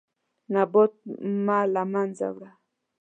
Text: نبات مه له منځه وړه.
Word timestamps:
نبات 0.53 0.93
مه 1.45 1.59
له 1.73 1.83
منځه 1.93 2.27
وړه. 2.35 2.51